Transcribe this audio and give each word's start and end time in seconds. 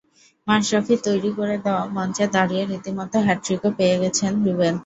মাশরাফির 0.47 0.99
তৈরি 1.07 1.31
করে 1.37 1.55
দেওয়া 1.65 1.83
মঞ্চে 1.95 2.25
দাঁড়িয়ে 2.35 2.63
রীতিমতো 2.65 3.17
হ্যাটট্রিকও 3.25 3.69
পেয়ে 3.77 3.95
গেছেন 4.01 4.31
রুবেল। 4.45 4.75